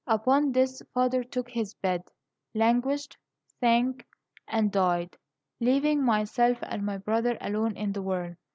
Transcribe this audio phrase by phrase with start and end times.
[0.07, 2.09] Upon this father took his bed,
[2.55, 3.19] languished,
[3.59, 4.03] sank,
[4.47, 5.15] and died,
[5.59, 8.35] leaving myself and my brother alone in the world.